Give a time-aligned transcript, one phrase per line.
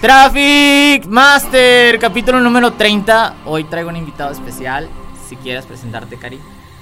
[0.00, 3.34] Traffic Master, capítulo número 30.
[3.44, 4.88] Hoy traigo un invitado especial.
[5.28, 6.38] Si quieres presentarte, Cari.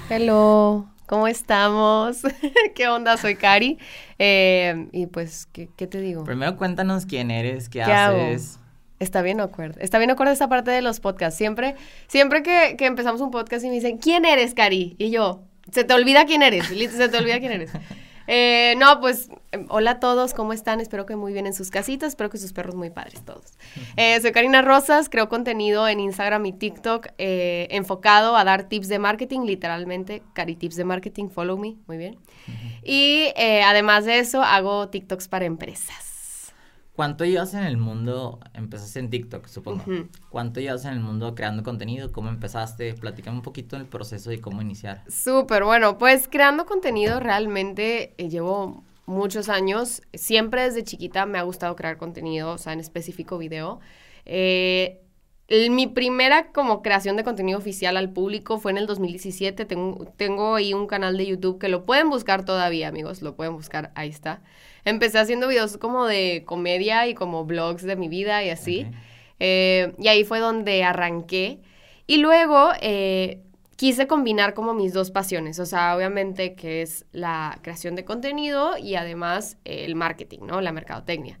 [0.07, 2.19] Hello, ¿cómo estamos?
[2.75, 3.17] ¿Qué onda?
[3.17, 3.79] Soy Cari.
[4.19, 6.25] Eh, y pues, ¿qué, te digo?
[6.25, 8.59] Primero cuéntanos quién eres, qué, haces.
[8.99, 9.79] Está bien acuerdo.
[9.81, 11.39] Está bien acuerdo esta parte de los podcasts.
[11.39, 11.73] Siempre,
[12.05, 14.95] siempre que, que empezamos un podcast y me dicen, ¿quién eres, Cari?
[14.99, 17.71] Y yo, se te olvida quién eres, se te olvida quién eres.
[18.27, 19.29] Eh, no, pues
[19.69, 20.81] hola a todos, ¿cómo están?
[20.81, 23.53] Espero que muy bien en sus casitas, espero que sus perros muy padres todos.
[23.95, 28.89] Eh, soy Karina Rosas, creo contenido en Instagram y TikTok eh, enfocado a dar tips
[28.89, 32.19] de marketing, literalmente, Cari Tips de Marketing, follow me, muy bien.
[32.83, 33.29] Y
[33.65, 36.06] además de eso, hago TikToks para empresas.
[36.97, 38.39] ¿Cuánto llevas en el mundo?
[38.55, 39.83] Empezaste en TikTok, supongo.
[40.31, 42.11] ¿Cuánto llevas en el mundo creando contenido?
[42.11, 42.95] ¿Cómo empezaste?
[42.95, 45.03] Platícame un poquito del proceso y cómo iniciar.
[45.07, 50.01] Súper, bueno, pues creando contenido realmente eh, llevo muchos años.
[50.15, 53.79] Siempre desde chiquita me ha gustado crear contenido, o sea, en específico video.
[54.25, 55.03] Eh,
[55.69, 59.65] mi primera como creación de contenido oficial al público fue en el 2017.
[59.65, 63.21] Tengo, tengo ahí un canal de YouTube que lo pueden buscar todavía, amigos.
[63.21, 64.41] Lo pueden buscar, ahí está
[64.89, 68.87] empecé haciendo videos como de comedia y como blogs de mi vida y así.
[69.39, 71.59] Eh, y ahí fue donde arranqué.
[72.07, 73.41] Y luego eh,
[73.77, 78.75] quise combinar como mis dos pasiones, o sea, obviamente que es la creación de contenido
[78.75, 80.61] y además el marketing, ¿no?
[80.61, 81.39] La mercadotecnia.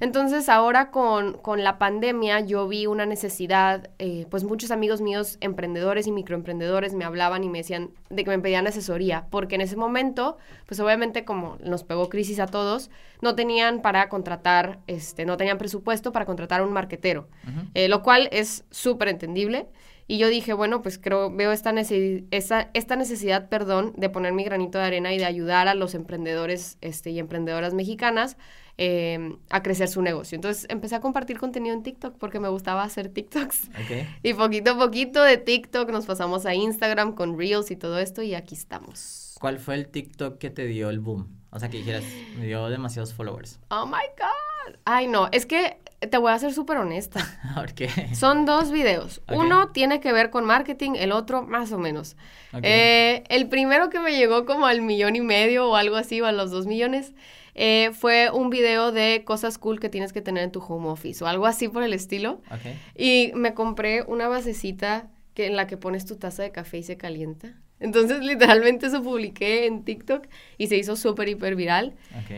[0.00, 6.08] Entonces ahora con, la pandemia yo vi una necesidad, eh, pues muchos amigos míos, emprendedores
[6.08, 9.76] y microemprendedores, me hablaban y me decían de que me pedían asesoría, porque en ese
[9.76, 12.90] momento, pues obviamente como nos pegó crisis a todos,
[13.22, 17.28] no tenían para contratar, este, no tenían presupuesto para contratar a un marquetero,
[17.74, 19.68] eh, lo cual es súper entendible.
[20.08, 21.74] Y yo dije, bueno, pues creo, veo esta,
[22.30, 25.94] esta, esta necesidad, perdón, de poner mi granito de arena y de ayudar a los
[25.94, 28.36] emprendedores este, y emprendedoras mexicanas
[28.76, 30.36] em, a crecer su negocio.
[30.36, 33.70] Entonces empecé a compartir contenido en TikTok porque me gustaba hacer TikToks.
[34.22, 38.22] Y poquito a poquito de TikTok nos pasamos a Instagram con Reels y todo esto
[38.22, 39.36] y aquí estamos.
[39.40, 41.28] ¿Cuál fue el TikTok que te dio el boom?
[41.50, 42.04] O sea, que dijeras,
[42.38, 43.58] me dio demasiados followers.
[43.70, 44.76] Oh my God.
[44.84, 47.20] Ay, no, es que te voy a ser súper honesta.
[47.54, 47.88] ¿Por qué?
[48.14, 49.22] Son dos videos.
[49.28, 52.16] Uno tiene que ver con marketing, el otro más o menos.
[52.62, 56.26] Eh, el primero que me llegó como al millón y medio o algo así, o
[56.26, 57.14] a los dos millones,
[57.54, 61.24] eh, fue un video de cosas cool que tienes que tener en tu home office
[61.24, 62.42] o algo así por el estilo.
[62.94, 66.82] Y me compré una basecita que, en la que pones tu taza de café y
[66.82, 67.54] se calienta.
[67.80, 70.26] Entonces, literalmente eso publiqué en TikTok
[70.58, 71.94] y se hizo súper, hiper viral.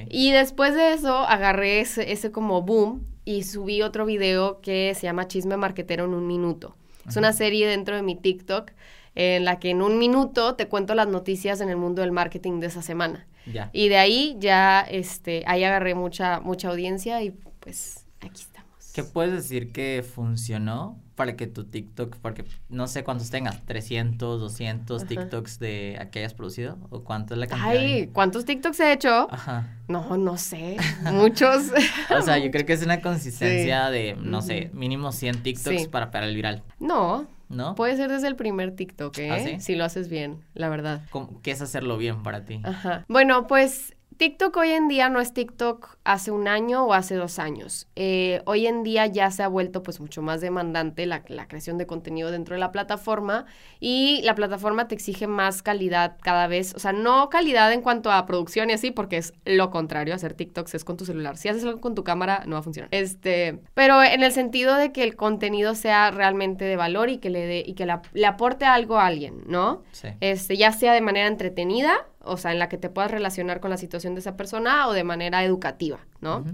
[0.09, 5.03] Y después de eso, agarré ese, ese como boom y subí otro video que se
[5.03, 6.75] llama Chisme Marquetero en un minuto.
[7.07, 8.71] Es una serie dentro de mi TikTok
[9.15, 12.59] en la que en un minuto te cuento las noticias en el mundo del marketing
[12.61, 13.27] de esa semana.
[13.75, 18.93] Y de ahí ya, este, ahí agarré mucha, mucha audiencia y pues aquí estamos.
[18.95, 24.41] ¿Qué puedes decir que funcionó para que tu TikTok, porque no sé cuántos tengas, 300,
[24.41, 27.73] 200 TikToks de que hayas producido o cuánto es la cantidad.
[27.73, 29.27] Ay, ¿cuántos TikToks he hecho?
[29.29, 29.67] Ajá.
[29.89, 30.77] No, no sé,
[31.13, 31.73] muchos.
[32.17, 36.13] o sea, yo creo que es una consistencia de, no sé, mínimo 100 TikToks para
[36.13, 36.63] para el viral.
[36.79, 37.75] No, ¿No?
[37.75, 39.57] Puede ser desde el primer TikTok, ¿eh?
[39.57, 41.03] ¿Ah, si lo haces bien, la verdad.
[41.43, 42.61] ¿Qué es hacerlo bien para ti?
[42.63, 43.07] Ajá.
[43.09, 47.39] Bueno, pues TikTok hoy en día no es TikTok hace un año o hace dos
[47.39, 47.87] años.
[47.95, 51.87] Eh, hoy en día ya se ha vuelto pues mucho más demandante la, creación de
[51.87, 53.47] contenido dentro de la plataforma
[53.79, 56.75] y la plataforma te exige más calidad cada vez.
[56.75, 60.17] O sea, no calidad en cuanto a producción y así, porque es lo contrario.
[60.17, 61.37] Hacer TikToks es con tu celular.
[61.37, 62.89] Si haces algo con tu cámara, no va a funcionar.
[62.91, 67.31] Este, pero en el sentido de que el contenido sea realmente de valor y que
[67.31, 69.85] le dé y que le aporte algo a alguien, ¿no?
[69.93, 70.09] Sí.
[70.19, 73.71] Este, ya sea de manera entretenida o sea, en la que te puedas relacionar con
[73.71, 76.45] la situación de esa persona o de manera educativa, ¿no?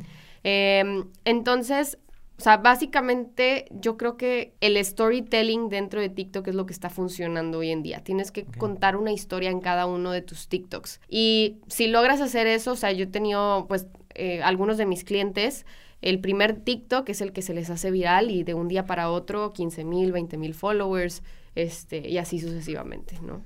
[0.43, 1.99] Em, entonces,
[2.39, 6.91] o sea, básicamente yo creo que el storytelling dentro de TikTok es lo que está
[6.91, 8.03] funcionando hoy en día.
[8.03, 11.01] Tienes que contar una historia en cada uno de tus TikToks.
[11.09, 15.05] Y si logras hacer eso, o sea, yo he tenido, pues, eh, algunos de mis
[15.05, 15.65] clientes,
[16.03, 19.11] el primer TikTok es el que se les hace viral y de un día para
[19.11, 21.23] otro 15 mil, 20 mil followers,
[21.55, 23.43] este, y así sucesivamente, ¿no?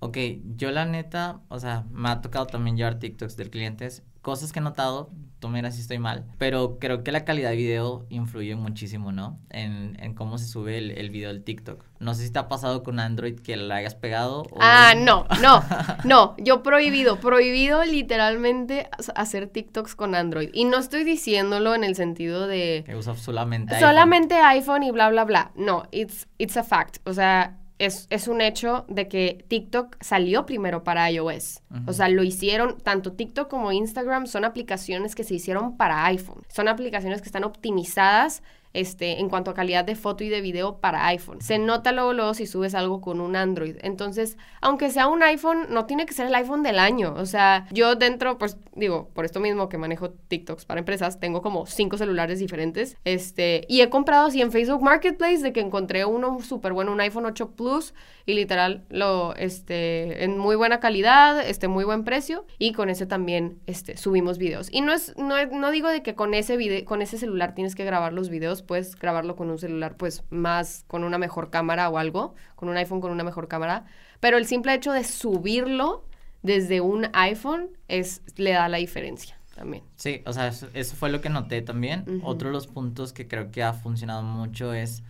[0.00, 0.16] Ok,
[0.56, 4.60] yo la neta, o sea, me ha tocado también llevar TikToks de clientes, cosas que
[4.60, 5.10] he notado,
[5.40, 9.40] tú miras si estoy mal, pero creo que la calidad de video influye muchísimo, ¿no?
[9.50, 11.84] En, en cómo se sube el, el, video del TikTok.
[11.98, 14.42] No sé si te ha pasado con Android que la hayas pegado.
[14.52, 14.58] O...
[14.60, 15.64] Ah, no, no,
[16.04, 20.50] no, yo prohibido, prohibido literalmente hacer TikToks con Android.
[20.52, 22.84] Y no estoy diciéndolo en el sentido de...
[22.86, 23.88] Que usa solamente iPhone.
[23.88, 25.50] Solamente iPhone y bla, bla, bla.
[25.56, 26.98] No, it's, it's a fact.
[27.04, 31.62] O sea es, es, un hecho de que TikTok salió primero para iOS.
[31.86, 36.42] O sea, lo hicieron, tanto TikTok como Instagram son aplicaciones que se hicieron para iPhone.
[36.48, 38.42] Son aplicaciones que están optimizadas
[38.72, 41.40] este, en cuanto a calidad de foto y de video para iPhone.
[41.40, 43.76] Se nota luego, luego si subes algo con un Android.
[43.80, 47.14] Entonces, aunque sea un iPhone, no tiene que ser el iPhone del año.
[47.16, 51.42] O sea, yo dentro, pues digo, por esto mismo que manejo TikToks para empresas, tengo
[51.42, 52.96] como cinco celulares diferentes.
[53.04, 57.00] Este, y he comprado así en Facebook Marketplace de que encontré uno súper bueno, un
[57.00, 57.94] iPhone 8 Plus
[58.26, 63.06] y literal lo, este, en muy buena calidad, este, muy buen precio y con ese
[63.06, 64.68] también, este, subimos videos.
[64.70, 67.74] Y no es, no, no digo de que con ese video, con ese celular tienes
[67.74, 71.88] que grabar los videos, puedes grabarlo con un celular, pues, más, con una mejor cámara
[71.88, 73.84] o algo, con un iPhone con una mejor cámara,
[74.20, 76.04] pero el simple hecho de subirlo
[76.42, 79.82] desde un iPhone es, le da la diferencia también.
[79.96, 82.20] Sí, o sea, eso, fue lo que noté también.
[82.22, 85.02] Otro de los puntos que creo que ha funcionado mucho es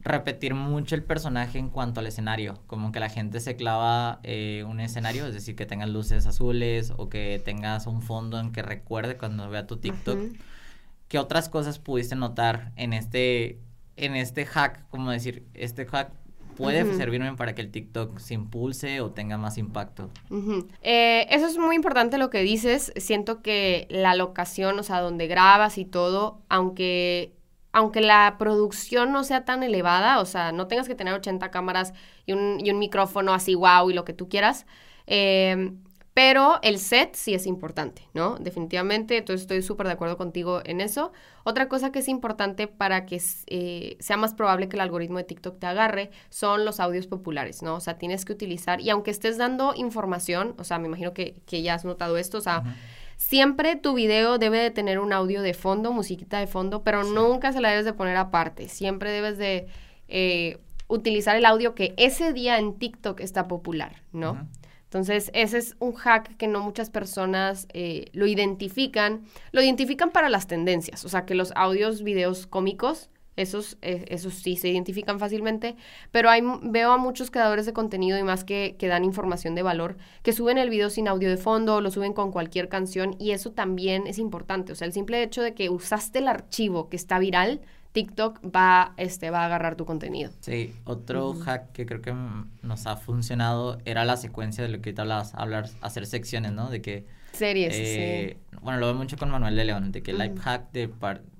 [0.00, 4.62] repetir mucho el personaje en cuanto al escenario, como que la gente se clava eh,
[4.68, 8.60] un escenario, es decir, que tengas luces azules o que tengas un fondo en que
[8.62, 10.18] recuerde cuando vea tu TikTok.
[11.14, 13.60] ¿Qué otras cosas pudiste notar en este,
[13.94, 14.88] en este hack?
[14.88, 16.10] Como decir, este hack
[16.56, 20.10] puede servirme para que el TikTok se impulse o tenga más impacto.
[20.82, 22.92] Eh, eso es muy importante lo que dices.
[22.96, 27.36] Siento que la locación, o sea, donde grabas y todo, aunque
[27.70, 31.92] aunque la producción no sea tan elevada, o sea, no tengas que tener 80 cámaras
[32.26, 34.66] y un, y un micrófono así wow y lo que tú quieras,
[35.06, 35.78] em,
[36.14, 38.36] pero el set sí es importante, ¿no?
[38.36, 41.12] Definitivamente, entonces estoy súper de acuerdo contigo en eso.
[41.42, 45.24] Otra cosa que es importante para que eh, sea más probable que el algoritmo de
[45.24, 47.74] TikTok te agarre son los audios populares, ¿no?
[47.74, 51.42] O sea, tienes que utilizar, y aunque estés dando información, o sea, me imagino que,
[51.46, 52.62] que ya has notado esto, o sea,
[53.16, 57.52] Siempre tu video debe de tener un audio de fondo, musiquita de fondo, pero nunca
[57.52, 58.68] se la debes de poner aparte.
[58.68, 59.68] Siempre debes de
[60.08, 60.58] eh,
[60.88, 64.48] utilizar el audio que ese día en TikTok está popular, ¿no?
[64.94, 69.24] Entonces, ese es un hack que no muchas personas eh, lo identifican.
[69.50, 74.34] Lo identifican para las tendencias, o sea, que los audios, videos cómicos esos, eh, esos
[74.34, 75.74] sí se identifican fácilmente,
[76.12, 79.62] pero hay, veo a muchos creadores de contenido y más que, que dan información de
[79.62, 83.32] valor, que suben el video sin audio de fondo, lo suben con cualquier canción y
[83.32, 84.70] eso también es importante.
[84.70, 87.60] O sea, el simple hecho de que usaste el archivo que está viral,
[87.94, 90.32] TikTok va, este, va a agarrar tu contenido.
[90.40, 92.12] Sí, otro hack que creo que
[92.62, 96.70] nos ha funcionado era la secuencia de lo que ahorita hablabas, hablar, hacer secciones, ¿no?
[96.70, 97.06] De que...
[97.32, 100.72] Series, eh, Bueno, lo veo mucho con Manuel de León, de que el life hack
[100.72, 100.88] de,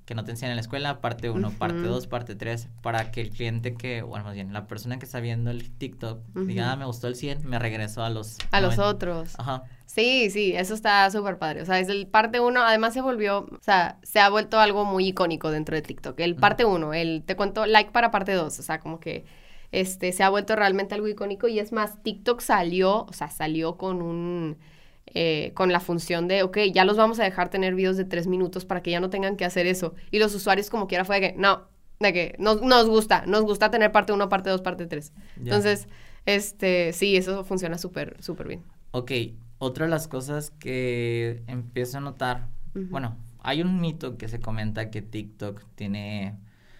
[0.04, 3.22] que no te enseñan en la escuela, parte 1, parte 2, parte 3, para que
[3.22, 6.76] el cliente que, bueno, más bien, la persona que está viendo el TikTok diga, ah,
[6.76, 8.36] me gustó el 100, me regreso a los...
[8.50, 9.38] A los otros.
[9.38, 9.64] Ajá.
[9.86, 11.62] Sí, sí, eso está súper padre.
[11.62, 14.84] O sea, es el parte 1, además se volvió, o sea, se ha vuelto algo
[14.84, 16.18] muy icónico dentro de TikTok.
[16.20, 19.24] El parte 1, el te cuento like para parte 2, o sea, como que
[19.72, 23.76] este se ha vuelto realmente algo icónico y es más, TikTok salió, o sea, salió
[23.76, 24.58] con un
[25.06, 28.26] eh, con la función de, ok, ya los vamos a dejar tener videos de tres
[28.26, 29.94] minutos para que ya no tengan que hacer eso.
[30.10, 31.68] Y los usuarios como quiera fue de que, no,
[32.00, 35.12] de que nos, nos gusta, nos gusta tener parte 1, parte 2, parte 3.
[35.36, 35.88] Entonces,
[36.26, 38.62] este, sí, eso funciona súper, súper bien.
[38.90, 39.12] Ok,
[39.58, 44.90] otra de las cosas que empiezo a notar, bueno, hay un mito que se comenta
[44.90, 46.36] que TikTok tiene...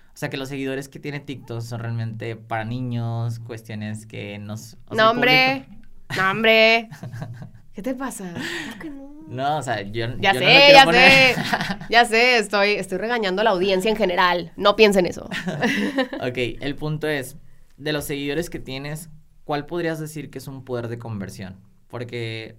[0.09, 4.77] O sea, que los seguidores que tiene TikTok son realmente para niños, cuestiones que nos...
[4.91, 5.67] no, hombre,
[6.17, 6.89] no, hombre.
[7.75, 8.33] ¿Qué te pasa?
[9.29, 9.59] no?
[9.59, 11.35] o sea, yo, ya sé, ya sé,
[11.91, 14.53] ya sé, estoy, estoy regañando a la audiencia en general.
[14.57, 15.25] No piensen eso.
[16.21, 17.37] ok, el punto es,
[17.77, 19.11] de los seguidores que tienes,
[19.43, 21.57] ¿cuál podrías decir que es un poder de conversión?
[21.89, 22.57] Porque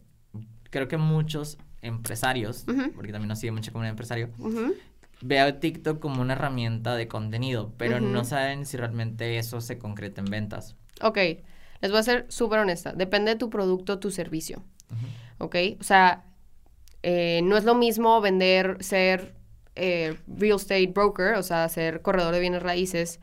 [0.70, 4.32] creo que muchos empresarios, porque también nos sigue mucha comunidad empresario,
[5.22, 9.78] ve a TikTok como una herramienta de contenido, pero no saben si realmente eso se
[9.78, 10.76] concreta en ventas.
[11.02, 11.18] Ok,
[11.80, 12.92] les voy a ser súper honesta.
[12.92, 14.64] Depende de tu producto, tu servicio.
[15.38, 15.56] ¿Ok?
[15.80, 16.26] O sea,
[17.04, 19.36] eh, no es lo mismo vender, ser
[19.76, 23.20] eh, real estate broker, o sea, ser corredor de bienes raíces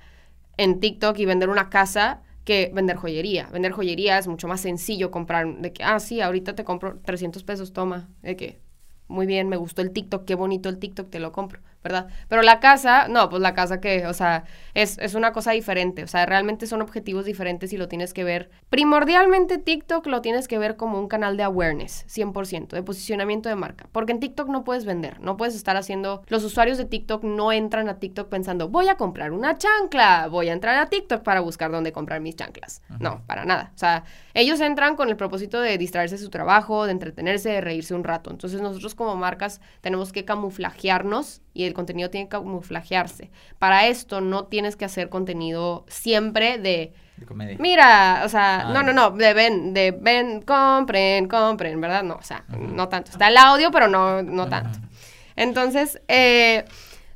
[0.56, 3.48] en TikTok y vender una casa que vender joyería.
[3.52, 7.44] Vender joyería es mucho más sencillo comprar, de que, ah, sí, ahorita te compro 300
[7.44, 8.60] pesos, toma, de que,
[9.08, 11.60] muy bien, me gustó el TikTok, qué bonito el TikTok, te lo compro.
[11.82, 12.08] ¿Verdad?
[12.28, 16.04] Pero la casa, no, pues la casa que, o sea, es, es, una cosa diferente,
[16.04, 18.50] o sea, realmente son objetivos diferentes y lo tienes que ver.
[18.70, 23.56] Primordialmente TikTok lo tienes que ver como un canal de awareness, 100%, de posicionamiento de
[23.56, 27.24] marca, porque en TikTok no puedes vender, no puedes estar haciendo, los usuarios de TikTok
[27.24, 31.22] no entran a TikTok pensando, voy a comprar una chancla, voy a entrar a TikTok
[31.22, 32.82] para buscar dónde comprar mis chanclas.
[33.00, 33.72] No, para nada.
[33.74, 37.60] O sea, ellos entran con el propósito de distraerse de su trabajo, de entretenerse, de
[37.60, 38.30] reírse un rato.
[38.30, 43.30] Entonces nosotros como marcas tenemos que camuflajearnos y el contenido tiene que camuflajearse.
[43.58, 46.92] Para esto no tienes que hacer contenido siempre de...
[47.16, 47.56] De comedia.
[47.58, 52.02] Mira, o sea, Ah, no, no, no, de ven, de ven, compren, compren, ¿verdad?
[52.02, 53.12] No, o sea, no tanto.
[53.12, 54.78] Está el audio, pero no, no tanto.
[55.36, 56.64] Entonces, eh,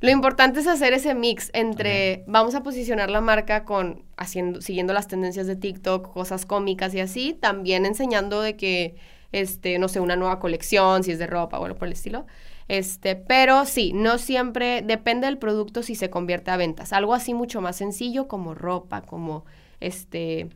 [0.00, 4.92] lo importante es hacer ese mix entre vamos a posicionar la marca con haciendo, siguiendo
[4.92, 8.96] las tendencias de TikTok, cosas cómicas y así, también enseñando de que,
[9.32, 12.26] este, no sé, una nueva colección, si es de ropa o algo por el estilo.
[12.68, 16.92] Este, pero sí, no siempre, depende del producto si se convierte a ventas.
[16.92, 19.44] Algo así mucho más sencillo como ropa, como
[19.80, 20.48] este,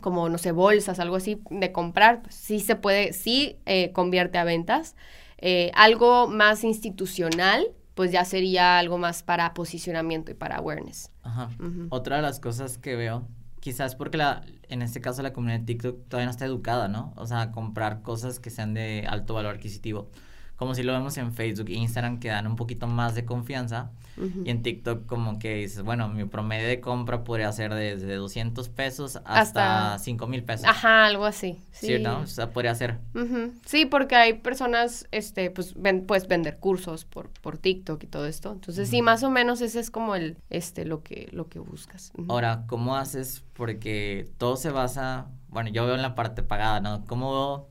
[0.00, 4.38] como, no sé, bolsas, algo así de comprar, pues, sí se puede, sí eh, convierte
[4.38, 4.96] a ventas.
[5.38, 11.10] Eh, algo más institucional, pues ya sería algo más para posicionamiento y para awareness.
[11.22, 11.50] Ajá.
[11.90, 13.26] Otra de las cosas que veo,
[13.60, 17.12] quizás porque la, en este caso la comunidad de TikTok todavía no está educada, ¿no?
[17.16, 20.10] O sea, comprar cosas que sean de alto valor adquisitivo.
[20.58, 23.92] Como si lo vemos en Facebook e Instagram que dan un poquito más de confianza.
[24.16, 24.42] Ujú.
[24.44, 28.68] Y en TikTok como que dices, bueno, mi promedio de compra podría ser desde 200
[28.68, 30.66] pesos hasta, Hasta- 5 mil pesos.
[30.66, 31.56] Ajá, algo así.
[31.70, 31.86] Sí.
[31.86, 32.22] ¿Sí, no?
[32.22, 32.98] O sea, podría ser.
[33.14, 33.52] Ujú.
[33.64, 38.26] Sí, porque hay personas, este, pues, ven- puedes vender cursos por, por TikTok y todo
[38.26, 38.50] esto.
[38.50, 39.04] Entonces, sí, Ujú.
[39.04, 42.10] más o menos ese es como el, este, lo que, lo que buscas.
[42.28, 43.44] Ahora, ¿cómo haces?
[43.52, 47.04] Porque todo se basa, bueno, yo veo en la parte pagada, ¿no?
[47.06, 47.68] ¿Cómo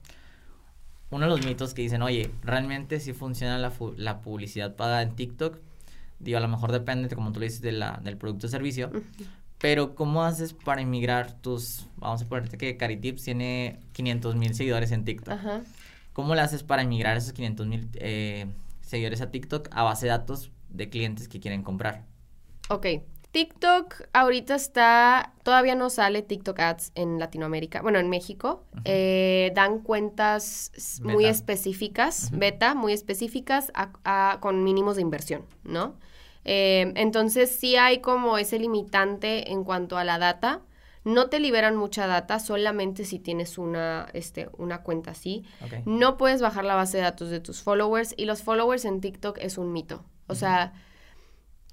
[1.10, 5.60] uno de los mitos que dicen, oye, realmente sí funciona la, publicidad pagada en TikTok?
[6.20, 8.92] Digo, a lo mejor depende, como tú le dices, de la, del producto o servicio.
[9.60, 11.88] Pero, ¿cómo haces para emigrar tus...
[11.98, 15.34] Vamos a ponerte que Caritips tiene 500 mil seguidores en TikTok.
[15.34, 15.62] Ajá.
[16.14, 17.90] ¿Cómo le haces para emigrar esos 500 mil
[18.82, 22.06] seguidores a TikTok a base de datos de clientes que quieren comprar?
[22.70, 22.88] Ok.
[23.32, 28.64] TikTok ahorita está, todavía no sale TikTok Ads en Latinoamérica, bueno, en México.
[28.86, 30.72] Eh, dan cuentas
[31.04, 35.96] muy específicas, beta, muy específicas, a- a- con mínimos de inversión, ¿no?
[36.46, 40.62] Eh, entonces sí hay como ese limitante en cuanto a la data.
[41.04, 45.46] No te liberan mucha data, solamente si tienes una, este, una cuenta así.
[45.86, 49.38] No puedes bajar la base de datos de tus followers y los followers en TikTok
[49.40, 50.04] es un mito.
[50.28, 50.74] O sea,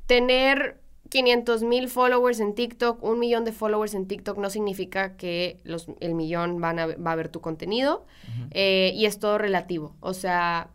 [0.06, 0.80] tener
[1.14, 5.86] 500 mil followers en TikTok, un millón de followers en TikTok no significa que los,
[6.00, 8.04] el millón van a, va a ver tu contenido
[8.50, 9.94] eh, y es todo relativo.
[10.00, 10.70] O sea,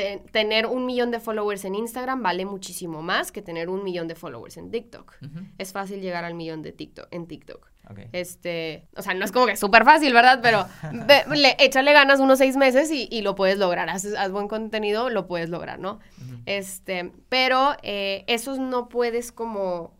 [0.00, 4.08] te- tener un millón de followers en Instagram vale muchísimo más que tener un millón
[4.08, 5.14] de followers en TikTok.
[5.58, 7.68] Es fácil llegar al millón de TikTok, en TikTok.
[7.90, 7.98] Ok.
[8.12, 10.40] Este, o sea, no es como que súper fácil, ¿verdad?
[10.42, 10.66] Pero
[11.06, 13.90] ve- le, échale ganas unos seis meses y, y lo puedes lograr.
[13.90, 15.98] Haz, haz buen contenido, lo puedes lograr, ¿no?
[16.46, 19.94] Este, pero eh, esos no puedes como,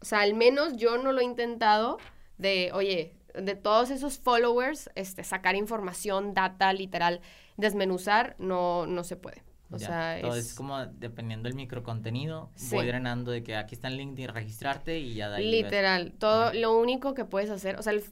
[0.00, 1.98] o sea, al menos yo no lo he intentado
[2.38, 7.20] de, oye, de todos esos followers, este, sacar información, data, literal,
[7.60, 9.42] desmenuzar, no, no se puede.
[9.72, 10.46] O Ya, sea, todo es...
[10.48, 12.74] es como dependiendo del microcontenido, Sí.
[12.74, 15.62] voy drenando de que aquí está el link de registrarte y ya de ahí ves.
[15.64, 16.12] literal.
[16.18, 16.54] Todo, Ajá.
[16.54, 18.02] lo único que puedes hacer, o sea, el,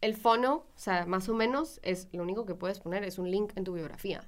[0.00, 3.30] el funnel, o sea, más o menos, es lo único que puedes poner es un
[3.30, 4.22] link en tu biografía.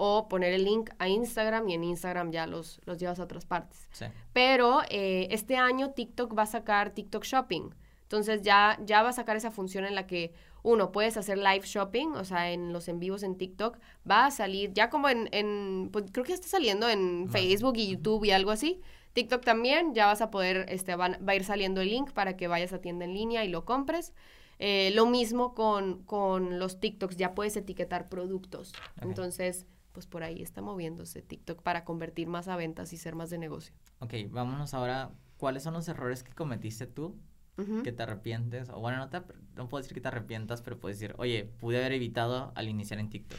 [0.00, 3.44] O poner el link a Instagram y en Instagram ya los, los llevas a otras
[3.44, 3.88] partes.
[3.90, 4.04] Sí.
[4.32, 7.70] Pero eh, este año TikTok va a sacar TikTok Shopping.
[8.02, 11.62] Entonces ya, ya va a sacar esa función en la que, uno, puedes hacer live
[11.64, 13.78] shopping, o sea, en los en vivos en TikTok.
[14.10, 17.28] Va a salir, ya como en, en pues creo que ya está saliendo en.
[17.30, 18.80] Facebook y YouTube y algo así.
[19.14, 22.36] TikTok también, ya vas a poder, este, van- va a ir saliendo el link para
[22.36, 24.12] que vayas a tienda en línea y lo compres.
[24.60, 28.72] Eh, lo mismo con, con los TikToks, ya puedes etiquetar productos.
[29.00, 33.30] Entonces, pues por ahí está moviéndose TikTok para convertir más a ventas y ser más
[33.30, 33.74] de negocio.
[34.00, 35.10] Ok, vámonos ahora.
[35.38, 37.16] ¿Cuáles son los errores que cometiste tú
[37.82, 38.68] Que te arrepientes?
[38.70, 39.20] O bueno, no, te,
[39.56, 43.00] no puedo decir que te arrepientas, pero puedes decir, oye, pude haber evitado al iniciar
[43.00, 43.38] en TikTok.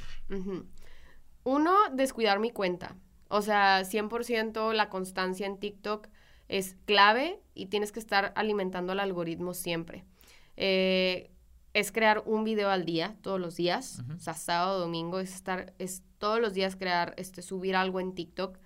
[1.44, 2.98] Uno, descuidar mi cuenta.
[3.30, 6.10] O sea, 100% la constancia en TikTok
[6.50, 10.04] es clave y tienes que estar alimentando al algoritmo siempre.
[10.58, 11.32] Eh,
[11.74, 14.02] es crear un video al día, todos los días.
[14.04, 14.18] Ujú.
[14.18, 18.14] O sea, sábado, domingo, es estar, es todos los días crear, este, subir algo en
[18.14, 18.58] TikTok.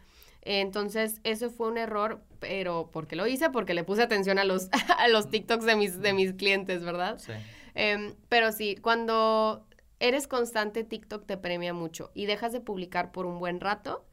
[0.46, 3.50] Entonces, eso fue un error, pero ¿por qué lo hice?
[3.50, 7.18] Porque le puse atención a los, a los TikToks de mis, de mis clientes, ¿verdad?
[7.20, 7.32] Sí.
[7.76, 9.66] Em, pero sí, cuando
[10.00, 14.06] eres constante, TikTok te premia mucho y dejas de publicar por un buen rato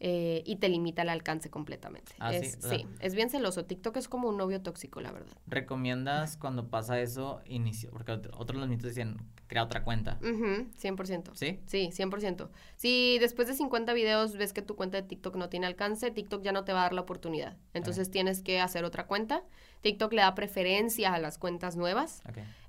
[0.00, 2.12] eh, y te limita el alcance completamente.
[2.18, 3.64] Ah, sí, es, o sea- sí, es bien celoso.
[3.64, 5.36] TikTok es como un novio tóxico, la verdad.
[5.46, 7.90] ¿Recomiendas cuando pasa eso, inicio?
[7.90, 10.18] Porque otro- otros los mitos dicen, crea otra cuenta.
[10.22, 11.30] Ujú, 100%.
[11.34, 11.60] ¿Sí?
[11.66, 12.50] Sí, 100%.
[12.76, 16.42] Si después de 50 videos ves que tu cuenta de TikTok no tiene alcance, TikTok
[16.42, 17.56] ya no te va a dar la oportunidad.
[17.72, 19.42] Entonces tienes que hacer otra cuenta.
[19.82, 22.22] TikTok le da preferencia a las cuentas nuevas.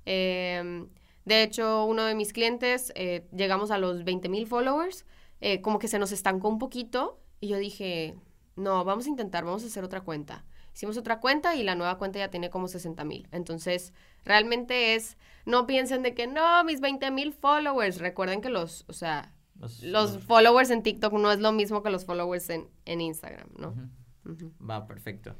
[0.04, 0.86] Eh,
[1.26, 5.04] de hecho, uno de mis clientes, eh, llegamos a los 20 mil followers,
[5.40, 8.14] eh, como que se nos estancó un poquito y yo dije,
[8.54, 10.44] no, vamos a intentar, vamos a hacer otra cuenta.
[10.76, 13.26] Hicimos otra cuenta y la nueva cuenta ya tiene como 60 mil.
[13.32, 13.94] Entonces,
[14.26, 15.16] realmente es,
[15.46, 17.98] no piensen de que no, mis 20 mil followers.
[17.98, 19.32] Recuerden que los, o sea,
[19.80, 23.74] los, followers en TikTok no es lo mismo que los followers en, en Instagram, ¿no?
[24.60, 25.34] Va, perfecto.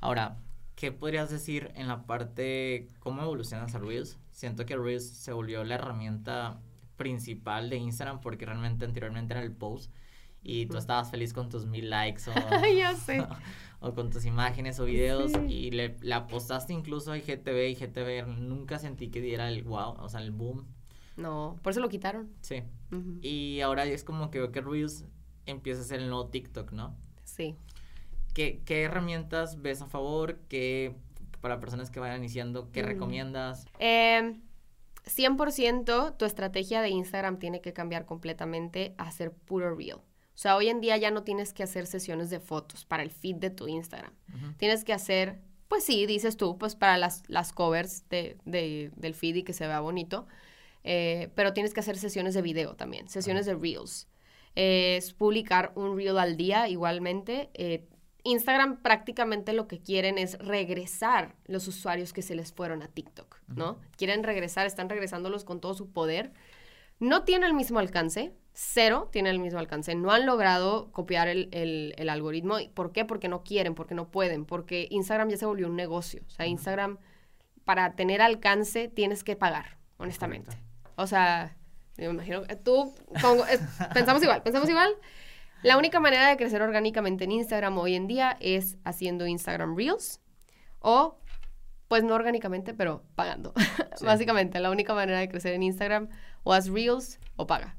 [0.00, 0.38] Ahora,
[0.74, 4.18] ¿qué podrías decir en la parte, cómo evolucionas a Reels?
[4.30, 6.62] Siento que Reels se volvió la herramienta
[6.96, 9.92] principal de Instagram porque realmente anteriormente era el post
[10.42, 12.32] y tú estabas feliz con tus mil likes o,
[12.74, 13.26] ya sé.
[13.80, 18.26] o con tus imágenes o videos y le, le, apostaste incluso a IGTV y IGTV
[18.26, 20.66] nunca sentí que diera el wow, o sea, el boom.
[21.16, 22.30] No, por eso lo quitaron.
[22.42, 22.62] Sí.
[23.22, 25.04] Y ahora es como que veo que Reels
[25.46, 26.96] empieza a ser el nuevo TikTok, ¿no?
[27.24, 27.56] Sí.
[28.34, 30.38] ¿Qué, qué herramientas ves a favor?
[30.48, 30.94] ¿Qué,
[31.40, 33.66] para personas que vayan iniciando, qué recomiendas?
[33.80, 34.38] Eh,
[35.06, 40.00] 100% tu estrategia de Instagram tiene que cambiar completamente a ser puro real.
[40.38, 43.10] O sea, hoy en día ya no tienes que hacer sesiones de fotos para el
[43.10, 44.12] feed de tu Instagram.
[44.56, 49.34] Tienes que hacer, pues sí, dices tú, pues para las, las covers de, del feed
[49.34, 50.28] y que se vea bonito.
[50.84, 54.06] Eh, pero tienes que hacer sesiones de video también, sesiones de reels.
[54.54, 57.50] es publicar un reel al día igualmente.
[57.54, 57.88] Eh,
[58.22, 63.40] Instagram prácticamente lo que quieren es regresar los usuarios que se les fueron a TikTok,
[63.48, 63.80] ¿no?
[63.96, 66.30] Quieren regresar, están regresándolos con todo su poder.
[67.00, 69.94] No tiene el mismo alcance, cero tiene el mismo alcance.
[69.94, 72.56] No han logrado copiar el, el, algoritmo.
[72.74, 73.04] ¿Por qué?
[73.04, 76.22] Porque no quieren, porque no pueden, porque Instagram ya se volvió un negocio.
[76.26, 76.98] O sea, Instagram,
[77.64, 80.56] para tener alcance, tienes que pagar, honestamente.
[80.96, 81.56] O sea,
[81.96, 82.92] me imagino que tú,
[83.94, 84.90] pensamos igual, pensamos igual.
[85.62, 90.20] La única manera de crecer orgánicamente en Instagram hoy en día es haciendo Instagram Reels
[90.78, 91.18] o
[91.88, 93.54] pues no orgánicamente, pero pagando.
[94.04, 96.08] Básicamente, la única manera de crecer en Instagram
[96.48, 97.76] o haz Reels o paga.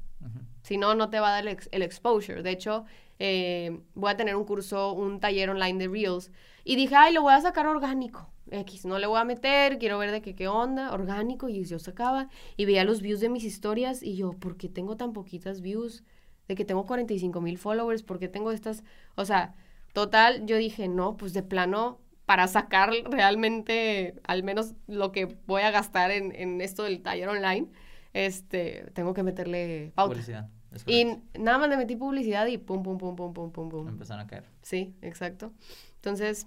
[0.62, 2.44] Si no, no te va a dar el, exposure.
[2.44, 2.84] De hecho,
[3.18, 6.30] eh, voy a tener un curso, un taller online de Reels.
[6.62, 8.30] Y dije, ay, lo voy a sacar orgánico.
[8.48, 11.48] X, no le voy a meter, quiero ver de qué, qué onda, orgánico.
[11.48, 14.04] Y yo sacaba y veía los views de mis historias.
[14.04, 16.04] Y yo, ¿por qué tengo tan poquitas views?
[16.46, 18.84] De que tengo 45 mil followers, ¿por qué tengo estas?
[19.16, 19.56] O sea,
[19.94, 25.62] total, yo dije, no, pues de plano para sacar realmente al menos lo que voy
[25.62, 27.66] a gastar en, en esto del taller online,
[28.12, 30.14] este, tengo que meterle pauta.
[30.14, 30.48] Publicidad.
[30.86, 31.04] Y
[31.38, 33.88] nada más le metí publicidad y pum, pum, pum, pum, pum, pum, pum.
[33.88, 34.44] Empezaron a caer.
[34.62, 35.52] Sí, exacto.
[35.96, 36.46] Entonces,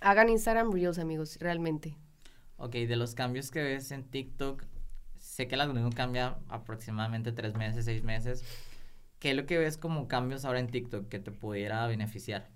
[0.00, 1.96] hagan Instagram Reels, amigos, realmente.
[2.58, 4.64] Ok, de los cambios que ves en TikTok,
[5.18, 8.44] sé que el algoritmo cambia aproximadamente tres meses, seis meses.
[9.18, 12.48] ¿Qué es lo que ves como cambios ahora en TikTok que te pudiera beneficiar?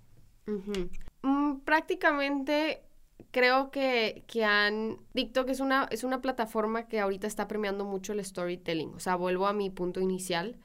[1.23, 2.83] Mm, prácticamente
[3.31, 4.97] creo que, que han...
[5.13, 8.93] TikTok es una, es una plataforma que ahorita está premiando mucho el storytelling.
[8.95, 10.57] O sea, vuelvo a mi punto inicial.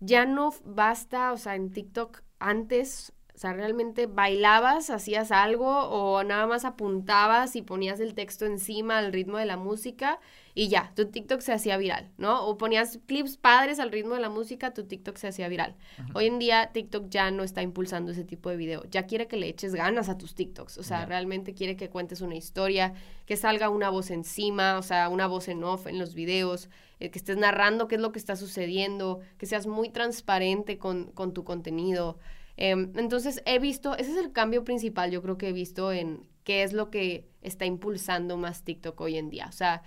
[0.00, 6.22] Ya no basta, o sea, en TikTok antes o sea, realmente bailabas, hacías algo o
[6.24, 10.20] nada más apuntabas y ponías el texto encima al ritmo de la música
[10.54, 12.46] y ya, tu TikTok se hacía viral, ¿no?
[12.46, 15.74] O ponías clips padres al ritmo de la música, tu TikTok se hacía viral.
[16.12, 19.38] Hoy en día TikTok ya no está impulsando ese tipo de video, ya quiere que
[19.38, 22.92] le eches ganas a tus TikToks, o sea, realmente quiere que cuentes una historia,
[23.24, 27.10] que salga una voz encima, o sea, una voz en off en los videos, eh,
[27.10, 31.32] que estés narrando qué es lo que está sucediendo, que seas muy transparente con, con
[31.32, 32.18] tu contenido.
[32.60, 36.28] Em, entonces he visto, ese es el cambio principal yo creo que he visto en
[36.44, 39.46] qué es lo que está impulsando más TikTok hoy en día.
[39.48, 39.82] O sea,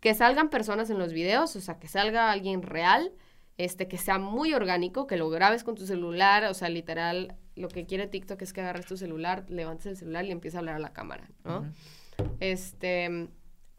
[0.00, 3.12] que salgan personas en los videos, o sea, que salga alguien real,
[3.58, 7.68] este, que sea muy orgánico, que lo grabes con tu celular, o sea, literal, lo
[7.68, 10.76] que quiere TikTok es que agarres tu celular, levantes el celular y empieces a hablar
[10.76, 11.70] a la cámara, ¿no?
[12.40, 13.28] Este,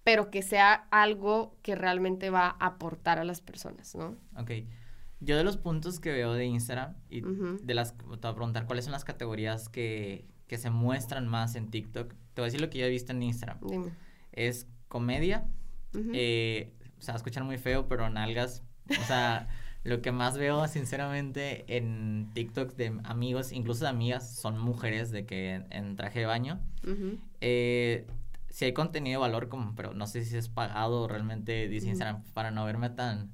[0.04, 4.16] pero que sea algo que realmente va a aportar a las personas, ¿no?
[4.38, 4.52] Ok.
[5.24, 8.66] Yo de los puntos que veo de Instagram y de las, te voy a preguntar
[8.66, 12.14] cuáles son las categorías que, que, se muestran más en TikTok.
[12.34, 13.60] Te voy a decir lo que yo he visto en Instagram.
[13.62, 13.92] Dime.
[14.32, 15.48] Es comedia.
[16.14, 18.64] eh, o sea, escuchan muy feo, pero nalgas.
[18.90, 19.48] O sea,
[19.84, 25.26] lo que más veo, sinceramente, en TikTok de amigos, incluso de amigas, son mujeres de
[25.26, 26.60] que en, traje de baño.
[27.42, 28.08] eh,
[28.50, 32.24] si hay contenido de valor, como, pero no sé si es pagado realmente, dice Instagram,
[32.34, 33.32] para no verme tan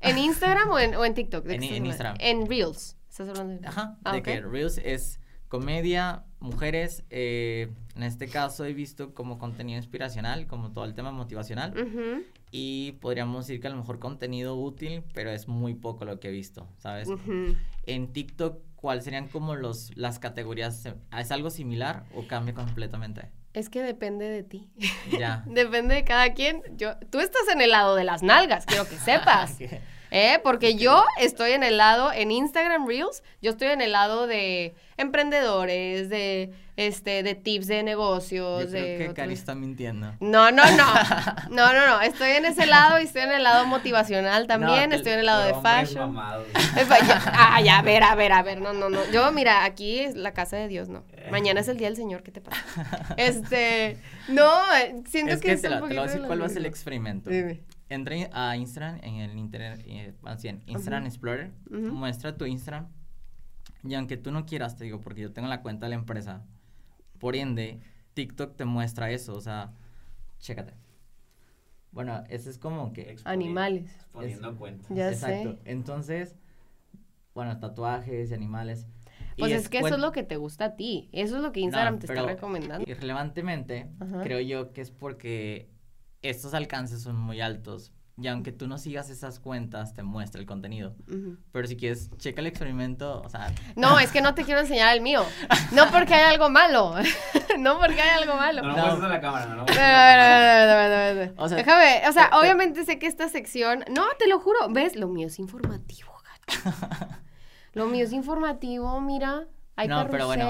[0.00, 1.48] ¿En Instagram o en, o en TikTok?
[1.48, 2.16] En, Instagram.
[2.20, 2.96] En Reels.
[3.08, 7.04] ¿Estás hablando de Ajá, ah, de que Reels es comedia, mujeres.
[7.10, 11.72] Eh, en este caso he visto como contenido inspiracional, como todo el tema motivacional.
[12.50, 16.28] Y podríamos decir que a lo mejor contenido útil, pero es muy poco lo que
[16.28, 17.08] he visto, ¿sabes?
[17.86, 20.88] En TikTok, ¿cuáles serían como los, las categorías?
[21.16, 23.30] ¿Es algo similar o cambia completamente?
[23.56, 24.68] Es que depende de ti.
[25.18, 25.42] Ya.
[25.46, 26.62] depende de cada quien.
[26.76, 29.56] Yo, tú estás en el lado de las nalgas, quiero que sepas.
[30.10, 30.38] ¿Eh?
[30.42, 34.74] Porque yo estoy en el lado, en Instagram Reels, yo estoy en el lado de
[34.96, 38.64] emprendedores, de este, de tips de negocios.
[38.64, 40.14] Yo creo de que Cari está mintiendo.
[40.20, 40.84] No, no, no.
[41.50, 42.00] No, no, no.
[42.02, 44.90] Estoy en ese lado y estoy en el lado motivacional también.
[44.90, 46.12] te- estoy en el lado de fashion.
[46.12, 46.46] mamados.
[47.06, 48.60] Ya- Ah, a ver, a ver, a ver.
[48.60, 49.00] No, no, no.
[49.10, 51.02] Yo, mira, aquí es la casa de Dios, no.
[51.30, 52.62] Mañana es el día del Señor, ¿qué te pasa?
[53.16, 53.98] Este.
[54.28, 56.02] No, eh, siento Es que, que es te, un lo- te lo voy a poquito
[56.04, 57.30] decir de cuál va a ser el experimento.
[57.30, 57.60] Dime.
[57.88, 62.88] Entra a Instagram en el internet, eh, más bien, Instagram Explorer, muestra tu Instagram.
[63.84, 66.44] Y aunque tú no quieras, te digo, porque yo tengo la cuenta de la empresa,
[67.20, 67.80] por ende,
[68.14, 69.72] TikTok te muestra eso, o sea,
[70.40, 70.74] chécate.
[71.92, 73.16] Bueno, eso es como que...
[73.24, 73.94] Animales.
[74.00, 74.88] Exponiendo cuentas.
[74.90, 75.52] Ya Exacto.
[75.52, 75.58] sé.
[75.64, 76.36] Entonces,
[77.34, 78.86] bueno, tatuajes y animales.
[79.36, 81.08] Y Pues es, que eso es lo que te gusta a ti.
[81.12, 82.90] Eso es lo que No, Instagram te está recomendando.
[82.90, 84.22] Irrelevantemente, Ajá.
[84.22, 85.70] creo yo que es porque
[86.22, 87.92] estos alcances son muy altos.
[88.18, 90.96] Y aunque tú no sigas esas cuentas, te muestra el contenido.
[91.52, 94.94] Pero si quieres, checa el experimento, o sea, No, es que no te quiero enseñar
[94.96, 95.22] el mío.
[95.72, 96.94] No porque hay algo malo.
[97.58, 98.62] no porque hay algo malo.
[98.62, 99.08] No, no, No.
[99.08, 99.56] la cámara, no.
[99.56, 101.34] no ver.
[101.36, 104.40] O sea, Déjame, o sea, te- te- obviamente sé que esta sección, no, te lo
[104.40, 106.60] juro, ves, lo mío es informativo, gacho.
[107.74, 110.44] Lo mío es informativo, mira, hay No, pero bueno.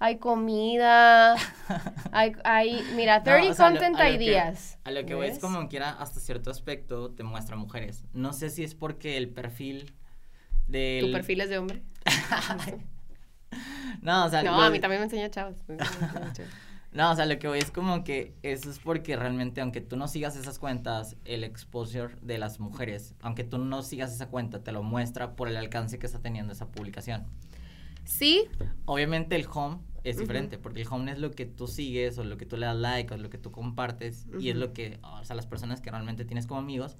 [0.00, 1.34] Hay comida,
[2.12, 4.78] hay, hay, mira, No, 30 o sea, a lo- content a lo que- ideas.
[4.82, 8.04] a lo que voy es como quiera, hasta cierto aspecto, te muestra mujeres.
[8.12, 9.94] No sé si es porque el perfil
[10.66, 11.06] del...
[11.06, 11.82] ¿Tu perfil es de hombre?
[14.02, 15.56] No, o sea, No, lo- a mí también me enseña chavos.
[15.68, 16.50] me enseña chavos.
[16.92, 19.96] No, o sea, lo que voy es como que eso es porque realmente, aunque tú
[19.96, 24.64] no sigas esas cuentas, el exposure de las mujeres, aunque tú no sigas esa cuenta,
[24.64, 27.28] te lo muestra por el alcance que está teniendo esa publicación.
[28.04, 28.48] Sí,
[28.86, 32.36] Obviamente el home es diferente, porque el home es lo que tú sigues o lo
[32.36, 35.24] que tú le das like o lo que tú compartes y es lo que, o
[35.24, 36.96] sea, las personas que realmente tienes como amigos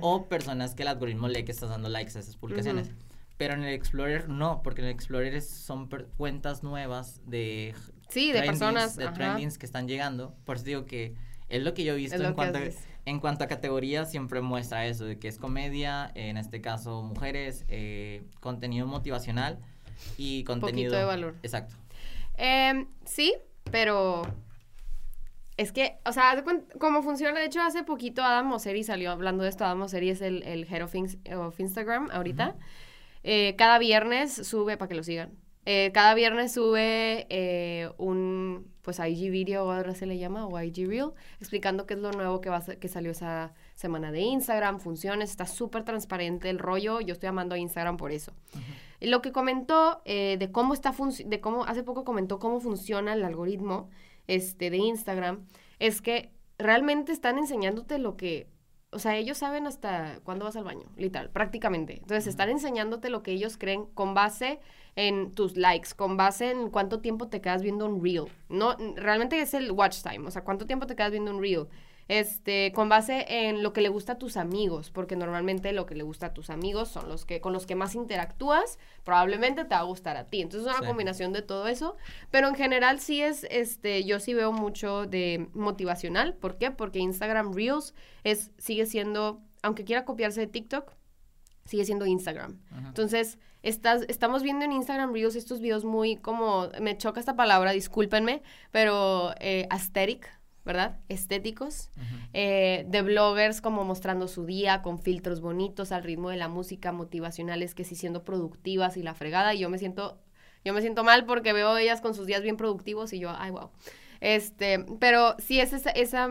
[0.00, 2.90] o personas que el algoritmo lee que estás dando likes a esas publicaciones.
[3.38, 7.74] Pero en el Explorer no, porque en el Explorer es- son per- cuentas nuevas de
[8.08, 8.96] sí, de personas.
[8.96, 9.14] de ajá.
[9.14, 10.34] trendings que están llegando.
[10.44, 11.14] Por eso digo que
[11.48, 12.62] es lo que yo he visto en cuanto, a,
[13.04, 17.64] en cuanto a categoría, siempre muestra eso, de que es comedia, en este caso mujeres,
[17.68, 19.58] eh, contenido motivacional
[20.16, 20.96] y contenido...
[20.96, 21.34] de valor.
[21.42, 21.74] Exacto.
[22.36, 23.34] Em, sí,
[23.70, 24.22] pero
[25.56, 26.42] es que, o sea,
[26.78, 27.38] cómo funciona.
[27.38, 29.64] De hecho, hace poquito Adam Mosseri salió hablando de esto.
[29.64, 32.56] Adam Mosseri es el, el head of Instagram ahorita.
[33.24, 35.32] Eh, cada viernes sube, para que lo sigan,
[35.64, 40.60] eh, cada viernes sube eh, un, pues, IG video, o ahora se le llama, o
[40.60, 44.80] IG Reel, explicando qué es lo nuevo que, va que salió esa semana de Instagram,
[44.80, 45.30] funciones.
[45.30, 47.00] Está súper transparente el rollo.
[47.00, 48.32] Yo estoy amando a Instagram por eso.
[49.00, 50.92] Lo que comentó eh, de cómo está
[51.24, 53.88] de cómo hace poco comentó cómo funciona el algoritmo
[54.28, 55.44] este de Instagram
[55.80, 58.46] es que realmente están enseñándote lo que
[58.92, 61.94] o sea, ellos saben hasta cuándo vas al baño, literal, prácticamente.
[61.94, 64.60] Entonces, están enseñándote lo que ellos creen con base
[64.96, 68.24] en tus likes, con base en cuánto tiempo te quedas viendo un reel.
[68.48, 71.66] No, realmente es el watch time, o sea, cuánto tiempo te quedas viendo un reel.
[72.08, 75.94] Este, con base en lo que le gusta a tus amigos, porque normalmente lo que
[75.94, 79.70] le gusta a tus amigos son los que con los que más interactúas, probablemente te
[79.74, 80.42] va a gustar a ti.
[80.42, 80.88] Entonces, es una Sí.
[80.88, 81.96] combinación de todo eso,
[82.30, 86.70] pero en general sí es este yo sí veo mucho de motivacional, ¿por qué?
[86.72, 90.92] Porque Instagram Reels es sigue siendo aunque quiera copiarse de TikTok,
[91.64, 92.58] sigue siendo Instagram.
[92.72, 92.88] Ajá.
[92.88, 97.72] Entonces, estás, estamos viendo en Instagram Reels estos videos muy como, me choca esta palabra,
[97.72, 100.28] discúlpenme, pero eh, aesthetic,
[100.64, 101.00] ¿verdad?
[101.08, 101.90] Estéticos,
[102.32, 106.92] eh, de bloggers como mostrando su día con filtros bonitos al ritmo de la música,
[106.92, 110.20] motivacionales que sí siendo productivas y la fregada, y yo me siento,
[110.64, 113.50] yo me siento mal porque veo ellas con sus días bien productivos y yo, ay,
[113.50, 113.70] wow.
[114.20, 116.28] Este, pero sí es esa, esa,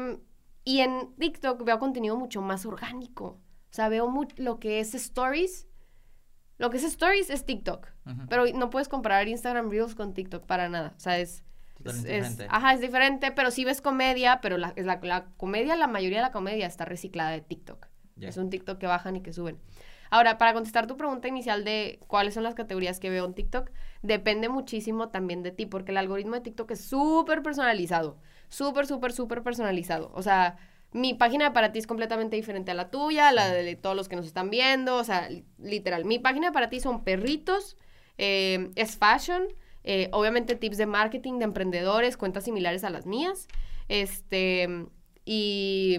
[0.63, 3.25] y en TikTok veo contenido mucho más orgánico.
[3.25, 5.67] O sea, veo lo que es stories.
[6.61, 7.87] Lo que es stories es TikTok.
[8.29, 10.93] Pero no puedes comparar Instagram Reels con TikTok para nada.
[10.95, 11.43] O sea, es...
[11.83, 12.47] Es- diferente.
[12.47, 16.19] ajá, es diferente, pero sí ves comedia, pero la, es la, la comedia, la mayoría
[16.19, 17.87] de la comedia está reciclada de TikTok.
[18.19, 19.57] Es un TikTok que bajan y que suben.
[20.11, 23.71] Ahora, para contestar tu pregunta inicial de cuáles son las categorías que veo en TikTok,
[24.03, 28.19] depende muchísimo también de ti, porque el algoritmo de TikTok es súper personalizado.
[28.49, 30.11] Súper, súper, súper personalizado.
[30.13, 30.57] O sea,
[30.93, 34.09] mi página para ti es completamente diferente a la tuya, a la de todos los
[34.09, 34.97] que nos están viendo.
[34.97, 37.77] O sea, li- literal, mi página para ti son perritos,
[38.17, 39.43] eh, es fashion,
[39.83, 43.47] eh, obviamente tips de marketing de emprendedores, cuentas similares a las mías,
[43.87, 44.87] este,
[45.25, 45.97] y,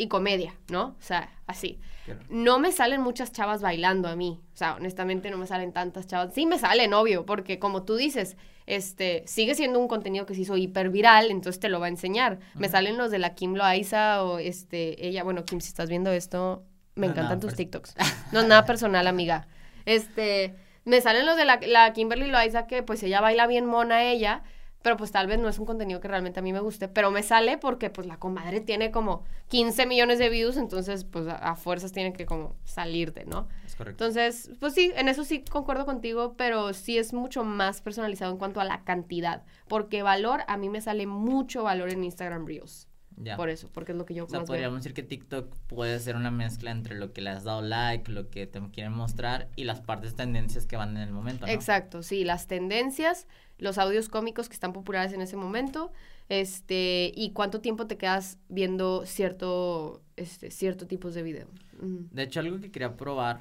[0.00, 0.96] y comedia, ¿no?
[0.98, 1.78] O sea, así.
[2.06, 2.20] Claro.
[2.30, 4.40] No me salen muchas chavas bailando a mí.
[4.54, 6.32] O sea, honestamente no me salen tantas chavas.
[6.32, 10.40] Sí me salen, obvio, porque como tú dices, este, sigue siendo un contenido que se
[10.40, 12.38] hizo hiper viral, entonces te lo va a enseñar.
[12.54, 16.10] Me salen los de la Kim Loaiza o este, ella, bueno, Kim, si estás viendo
[16.10, 17.94] esto, Me No, encantan tus TikToks.
[18.32, 19.48] No es nada personal, amiga.
[19.84, 20.54] Este,
[20.86, 24.44] me salen los de la, la Kimberly Loaiza que pues ella baila bien mona ella,
[24.82, 27.10] pero pues tal vez no es un contenido que realmente a mí me guste, pero
[27.10, 31.34] me sale porque pues la comadre tiene como 15 millones de views, entonces pues a,
[31.36, 33.48] a fuerzas tiene que como salirte, ¿no?
[33.64, 34.04] Es correcto.
[34.04, 38.38] Entonces, pues sí, en eso sí concuerdo contigo, pero sí es mucho más personalizado en
[38.38, 42.88] cuanto a la cantidad, porque valor, a mí me sale mucho valor en Instagram Reels.
[43.16, 43.36] ya.
[43.36, 44.76] Por eso, porque es lo que yo O sea, más podríamos veo.
[44.78, 48.30] decir que TikTok puede ser una mezcla entre lo que le has dado like, lo
[48.30, 51.52] que te quieren mostrar y las partes tendencias que van en el momento, ¿no?
[51.52, 53.26] Exacto, sí, las tendencias,
[53.60, 55.92] los audios cómicos que están populares en ese momento,
[56.28, 61.48] este, y cuánto tiempo te quedas viendo cierto, este, cierto tipos de video.
[61.82, 63.40] De hecho, algo que quería probar,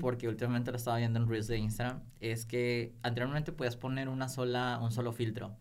[0.00, 4.28] porque últimamente lo estaba viendo en Reels de Instagram, es que anteriormente podías poner una
[4.28, 5.56] sola, un solo filtro.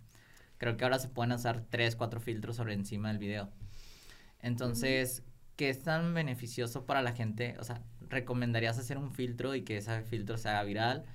[0.58, 3.50] Creo que ahora se pueden usar tres, cuatro filtros sobre encima del video.
[4.42, 5.24] Entonces,
[5.56, 7.56] ¿qué es tan beneficioso para la gente?
[7.60, 11.06] O sea, ¿recomendarías hacer un filtro y que ese filtro se haga viral?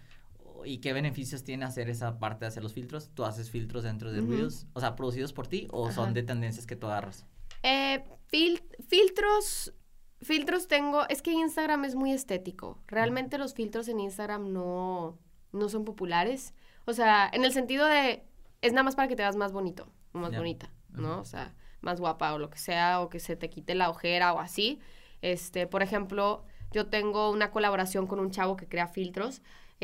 [0.65, 3.11] ¿Y qué beneficios tiene hacer esa parte de hacer los filtros?
[3.15, 4.21] ¿Tú haces filtros dentro de.
[4.21, 4.67] Reels?
[4.73, 5.95] O sea, ¿producidos por ti o Ajá.
[5.95, 7.27] son de tendencias que tú agarras?
[7.63, 9.75] Eh, fil- filtros,
[10.21, 12.83] filtros tengo, es que Instagram es muy estético.
[12.87, 15.19] Realmente los filtros en Instagram no,
[15.53, 16.55] no son populares.
[16.87, 18.25] O sea, en el sentido de,
[18.61, 21.21] es nada más para que te veas más bonito o más bonita, ¿no?
[21.21, 24.33] O sea, más guapa o lo que sea, o que se te quite la ojera
[24.33, 24.81] o así.
[25.23, 29.41] Este, por ejemplo, yo tengo una colaboración con un chavo que crea filtros,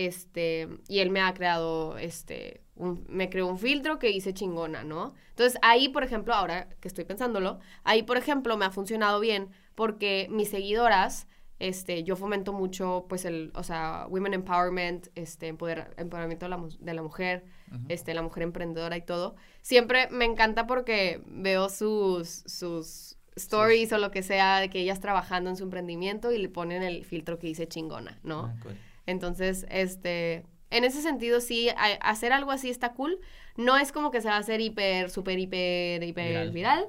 [0.06, 4.84] este, y él me ha creado, este, un- me creó un filtro que hice chingona,
[4.84, 5.14] ¿no?
[5.30, 9.48] Entonces ahí, por ejemplo, ahora que estoy pensándolo, ahí, por ejemplo, me ha funcionado bien
[9.74, 11.26] porque mis seguidoras,
[11.58, 16.68] este, yo fomento mucho, pues, el, o sea, women empowerment, este, empoder- empoderamiento de la,
[16.78, 17.44] de la mujer,
[17.88, 19.36] este, la mujer emprendedora y todo.
[19.62, 25.00] Siempre me encanta porque veo sus, sus stories o lo que sea de que ellas
[25.00, 28.46] trabajando en su emprendimiento y le ponen el filtro que dice chingona, ¿no?
[28.46, 28.76] Ah, cool.
[29.10, 33.18] Entonces, este, en ese sentido sí, a- hacer algo así está cool.
[33.56, 36.88] No es como que se va a hacer hiper, super, hiper, hiper Viral.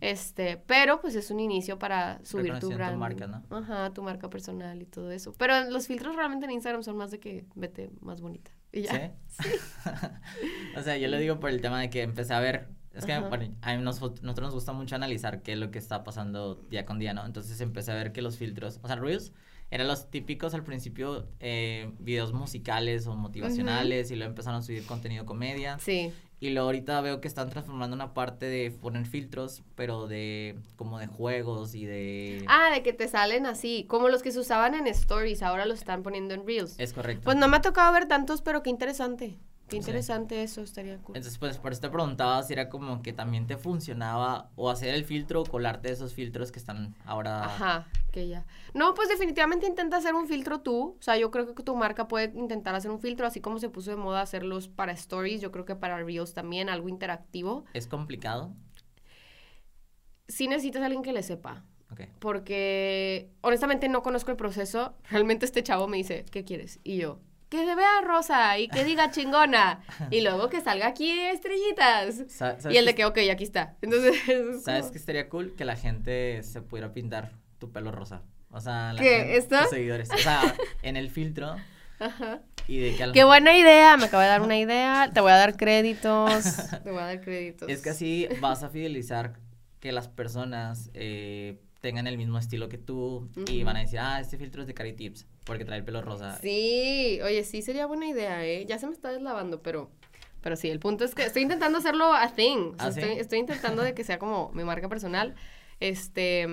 [0.00, 3.56] Este, pero pues es un inicio para subir tu tu marca, ¿no?
[3.56, 5.34] Ajá, tu marca personal y todo eso.
[5.38, 8.50] Pero los filtros realmente en Instagram son más de que vete más bonita.
[8.72, 9.12] Y ya.
[9.28, 9.48] ¿Sí?
[10.76, 12.68] o sea, yo lo digo por el tema de que empecé a ver.
[12.94, 15.78] Es que bueno, a mí nos- nosotros nos gusta mucho analizar qué es lo que
[15.78, 17.24] está pasando día con día, ¿no?
[17.26, 19.32] Entonces empecé a ver que los filtros, o sea, Reels
[19.70, 24.84] eran los típicos al principio eh, videos musicales o motivacionales y luego empezaron a subir
[24.86, 25.78] contenido comedia.
[25.78, 26.12] Sí.
[26.40, 31.00] Y luego ahorita veo que están transformando una parte de poner filtros, pero de como
[31.00, 32.44] de juegos y de...
[32.46, 35.80] Ah, de que te salen así, como los que se usaban en stories, ahora los
[35.80, 36.78] están poniendo en reels.
[36.78, 37.24] Es correcto.
[37.24, 39.36] Pues no me ha tocado ver tantos, pero qué interesante.
[39.68, 39.76] Qué Sí.
[39.78, 41.14] interesante eso, estaría cool.
[41.16, 44.94] Entonces, pues por eso te preguntaba si era como que también te funcionaba o hacer
[44.94, 47.44] el filtro o colarte esos filtros que están ahora.
[47.44, 48.46] Ajá, que ya.
[48.74, 50.96] No, pues definitivamente intenta hacer un filtro tú.
[50.98, 53.68] O sea, yo creo que tu marca puede intentar hacer un filtro, así como se
[53.68, 57.64] puso de moda hacerlos para stories, yo creo que para reels también, algo interactivo.
[57.74, 58.54] ¿Es complicado?
[60.28, 61.64] Sí necesitas a alguien que le sepa.
[61.90, 62.02] Ok.
[62.18, 64.94] Porque honestamente no conozco el proceso.
[65.10, 66.80] Realmente este chavo me dice, ¿qué quieres?
[66.84, 69.80] Y yo, que se vea rosa y que diga chingona.
[70.10, 72.24] y luego que salga aquí estrellitas.
[72.70, 73.76] Y el de que, ok, aquí está.
[73.82, 75.54] Entonces, es ¿Sabes como- que estaría cool?
[75.56, 78.22] Que la gente se pudiera pintar tu pelo rosa.
[78.50, 79.08] O sea, la ¿Qué?
[79.18, 79.58] gente- ¿Esto?
[79.60, 80.10] tus seguidores.
[80.12, 80.40] O sea,
[80.82, 81.56] en el filtro
[81.98, 82.40] Ajá.
[82.66, 85.10] y de que al- Qué buena idea, me acaba de dar una idea.
[85.12, 86.32] Te voy a dar créditos.
[86.84, 87.68] Te voy a dar créditos.
[87.68, 89.34] Es que así vas a fidelizar
[89.80, 93.64] que las personas eh, tengan el mismo estilo que tú y Ujú.
[93.66, 96.38] van a decir, ah, este filtro es de Cari Tips porque trae el pelo rosa.
[96.40, 98.66] Sí, oye, sí sería buena idea, ¿eh?
[98.66, 99.90] Ya se me está deslavando, pero,
[100.42, 102.74] pero sí, el punto es que estoy intentando hacerlo a thing.
[102.74, 103.00] O sea, ¿Ah, sí?
[103.00, 105.34] estoy, estoy intentando de que sea como mi marca personal.
[105.80, 106.46] Este,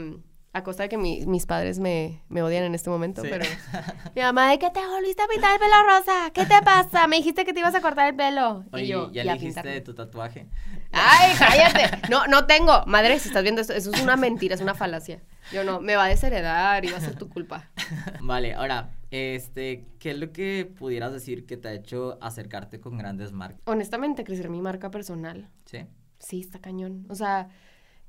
[0.55, 3.27] a costa de que mi- mis padres me, me odian en este momento, Sí.
[3.29, 3.45] pero...
[4.15, 6.31] Mi mamá, ¿de qué te volviste a pintar el pelo rosa?
[6.33, 7.07] ¿Qué te pasa?
[7.07, 8.63] Me dijiste que te ibas a cortar el pelo.
[8.71, 9.71] Oye, y yo, ¿ya "Y a le dijiste pintarme".
[9.71, 10.47] de tu tatuaje?
[10.93, 12.07] Ay, cállate.
[12.09, 12.85] No, no tengo.
[12.85, 15.21] Madre, si estás viendo esto, eso es una mentira, es una falacia.
[15.51, 17.69] Yo no, me va a desheredar y va a ser tu culpa.
[18.21, 22.97] Vale, ahora, este, ¿qué es lo que pudieras decir que te ha hecho acercarte con
[22.97, 23.59] grandes marcas?
[23.65, 25.49] Honestamente, crecer mi marca personal.
[25.65, 25.79] ¿Sí?
[26.19, 27.05] Sí, está cañón.
[27.09, 27.49] O sea,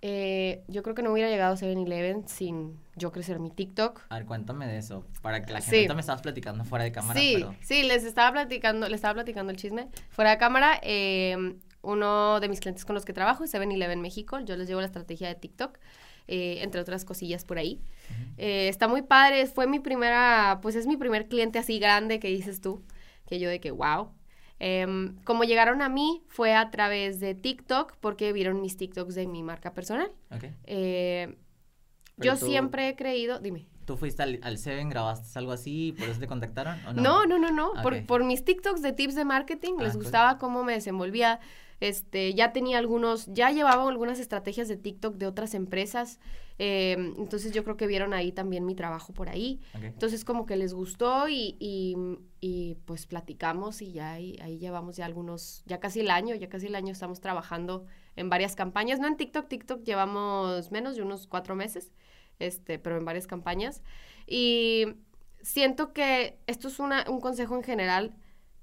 [0.03, 4.03] eh, yo creo que no hubiera llegado a 7-Eleven sin yo crecer mi TikTok.
[4.09, 5.95] A ver, cuéntame de eso, para que la gente, Sí.
[5.95, 7.55] me estabas platicando fuera de cámara, sí, pero...
[7.63, 9.89] sí, les estaba platicando, les estaba platicando el chisme.
[10.11, 14.39] Fuera de cámara, eh, uno de mis clientes con los que trabajo es 7-Eleven México.
[14.41, 15.79] Yo les llevo la estrategia de TikTok,
[16.29, 17.81] eh, entre otras cosillas por ahí.
[18.39, 22.29] Eh, está muy padre, fue mi primera, pues es mi primer cliente así grande que
[22.29, 22.83] dices tú,
[23.27, 24.11] que yo de que wow.
[24.59, 29.27] Em, como llegaron a mí fue a través de TikTok porque vieron mis TikToks de
[29.27, 30.11] mi marca personal.
[30.31, 30.45] Ok.
[30.65, 31.37] Eh,
[32.17, 33.67] yo tú- siempre he creído, dime.
[33.85, 36.77] ¿Tú fuiste al, al Seven, grabaste algo así y por eso te contactaron?
[36.89, 37.25] ¿o no?
[37.27, 40.03] no, no, no, Ah, Por, mis TikToks de tips de marketing, Ah, les cool.
[40.03, 41.39] gustaba cómo me desenvolvía.
[41.79, 46.19] Este, ya tenía algunos, ya llevaba algunas estrategias de TikTok de otras empresas.
[46.59, 49.61] Eh, entonces yo creo que vieron ahí también mi trabajo por ahí.
[49.75, 49.85] Ok.
[49.85, 51.97] Entonces como que les gustó y, y,
[52.41, 56.49] y, pues platicamos y ya ahí, ahí llevamos ya algunos, ya casi el año, ya
[56.49, 61.03] casi el año estamos trabajando en varias campañas, no en TikTok, TikTok llevamos menos de
[61.03, 61.93] unos cuatro meses,
[62.39, 63.83] este, pero en varias campañas.
[64.27, 64.87] Y
[65.43, 68.15] siento que esto es una, un consejo en general,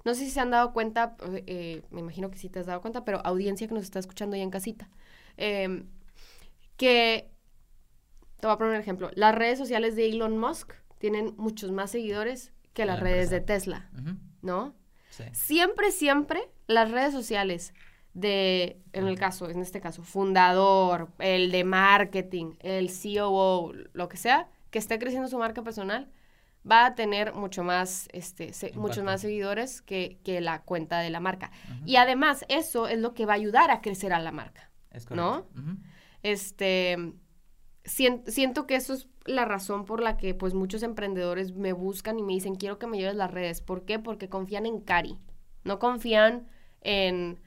[0.04, 2.82] no sé si se han dado cuenta, eh, me imagino que sí te has dado
[2.82, 4.90] cuenta, pero audiencia que nos está escuchando ya en casita,
[5.38, 5.86] eh,
[6.76, 7.33] que
[8.44, 9.10] te voy a poner un ejemplo.
[9.16, 13.40] Las redes sociales de Elon Musk tienen muchos más seguidores que las la redes de.
[13.40, 13.90] Tesla,
[14.42, 14.76] ¿no?
[15.12, 15.24] Sí.
[15.32, 17.74] Siempre, siempre las redes sociales
[18.14, 24.18] de, en el caso, en este caso, fundador, el de marketing, el COO, lo que
[24.18, 26.12] sea, que esté creciendo su marca personal,
[26.70, 31.12] va a tener mucho más, este, se- muchos más seguidores que, que la cuenta de
[31.12, 31.50] la marca.
[31.86, 34.70] Y además, eso es lo que va a ayudar a crecer a la marca.
[34.92, 35.46] Es ¿no?
[35.46, 35.62] correcto.
[35.62, 35.78] Ujú.
[36.24, 37.14] Este,
[37.86, 42.20] sien- siento que eso es la razón por la que pues muchos emprendedores me buscan
[42.20, 43.62] y me dicen, quiero que me lleves las redes.
[43.62, 44.00] ¿Por qué?
[44.00, 45.18] Porque confían en Cari,
[45.64, 46.48] no confían
[46.82, 47.40] en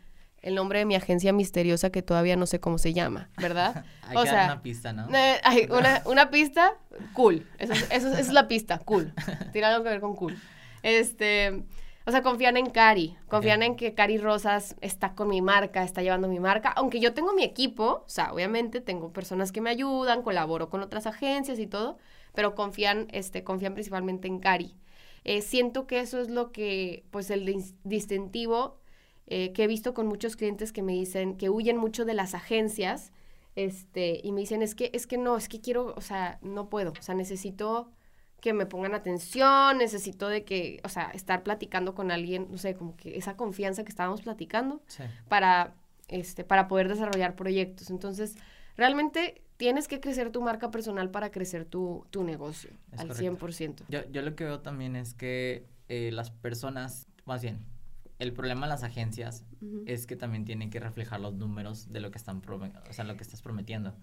[0.42, 3.84] el nombre de mi agencia misteriosa que todavía no sé cómo se llama, ¿verdad?
[4.02, 5.08] Hay o sea, una pista, ¿no?
[5.14, 6.74] Eh, hay una, una pista,
[7.14, 7.46] cool.
[7.58, 9.12] Eso, es- eso es- esa es la pista, cool.
[9.52, 10.38] Tiene algo que ver con cool.
[10.82, 11.64] Este,
[12.06, 13.16] o sea, confían en Cari.
[13.28, 16.70] Confían en que Cari Rosas está con mi marca, está llevando mi marca.
[16.70, 20.82] Aunque yo tengo mi equipo, o sea, obviamente tengo personas que me ayudan, colaboro con
[20.82, 21.98] otras agencias y todo,
[22.34, 24.76] pero confían, este, confían principalmente en Cari.
[25.24, 28.78] Eh, siento que eso es lo que, pues, el dis- distintivo
[29.26, 32.34] eh, que he visto con muchos clientes que me dicen que huyen mucho de las
[32.34, 33.12] agencias
[33.56, 36.68] este, y me dicen, es que, es que no, es que quiero, o sea, no
[36.68, 37.90] puedo, o sea, necesito
[38.40, 42.74] que me pongan atención, necesito de que, o sea, estar platicando con alguien, no sé,
[42.74, 45.02] como que esa confianza que estábamos platicando Sí.
[45.28, 45.74] para,
[46.08, 47.90] este, para poder desarrollar proyectos.
[47.90, 48.36] Entonces,
[48.76, 53.46] realmente tienes que crecer tu marca personal para crecer tu, tu negocio Es al correcto.
[53.46, 53.84] 100%.
[53.88, 57.64] Yo, yo lo que veo también es que eh, las personas, más bien,
[58.18, 59.44] el problema de las agencias
[59.86, 63.16] es que también tienen que reflejar los números de lo que están o sea, lo
[63.16, 63.94] que estás prometiendo.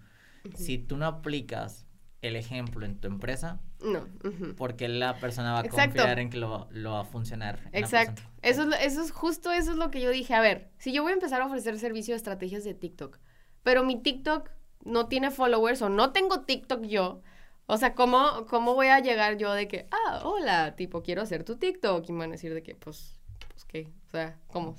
[0.55, 1.85] Si tú no aplicas
[2.23, 4.07] el ejemplo en tu empresa, No.
[4.23, 4.55] ujú.
[4.55, 5.97] ¿por qué la persona va a Exacto.
[5.97, 7.59] confiar en que lo, lo va a funcionar?
[7.73, 8.21] Exacto.
[8.41, 10.33] Eso es, lo- eso es justo eso es lo que yo dije.
[10.33, 13.19] A ver, si yo voy a empezar a ofrecer servicio de estrategias de TikTok,
[13.61, 14.49] pero mi TikTok
[14.85, 17.21] no tiene followers o no tengo TikTok yo,
[17.65, 21.43] o sea, ¿cómo, cómo voy a llegar yo de que, ah, hola, tipo, quiero hacer
[21.45, 22.07] tu TikTok?
[22.09, 23.87] Y me van a decir de que, pues, pues, ¿qué?
[24.07, 24.75] O sea, ¿cómo?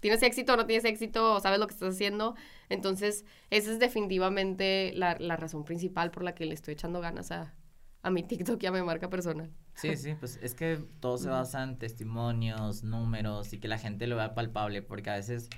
[0.00, 1.34] ¿Tú- tú ¿Tienes éxito o no tienes éxito?
[1.34, 2.34] ¿O sabes lo que estás haciendo?
[2.68, 7.30] Entonces, esa es definitivamente la, la razón principal por la que le estoy echando ganas
[7.30, 7.54] a,
[8.02, 9.50] a mi TikTok y a mi marca personal.
[9.74, 14.06] Sí, sí, pues es que todo se basa en testimonios, números y que la gente
[14.06, 15.48] lo vea palpable, porque a veces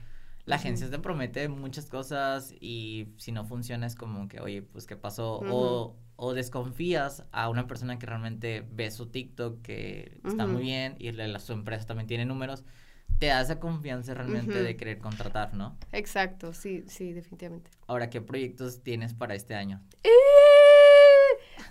[0.45, 4.87] la agencia te promete muchas cosas y si no funciona es como que, oye, pues
[4.87, 10.47] qué pasó, o, o desconfías a una persona que realmente ve su TikTok, que está
[10.47, 12.65] muy bien y la, la- su empresa también tiene números,
[13.19, 15.77] te da esa confianza realmente de querer contratar, ¿no?
[15.93, 17.71] Exacto, sí, sí, definitivamente.
[17.87, 19.81] Ahora, ¿qué proyectos tienes para este año?
[20.03, 20.11] Eh,